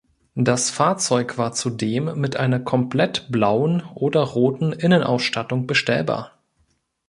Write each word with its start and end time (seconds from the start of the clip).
Das 0.33 0.71
Fahrzeug 0.71 1.37
war 1.37 1.53
zudem 1.53 2.19
mit 2.19 2.35
einer 2.35 2.59
komplett 2.59 3.27
blauen 3.31 3.83
oder 3.93 4.21
roten 4.23 4.71
Innenausstattung 4.73 5.67
bestellbar. 5.67 6.39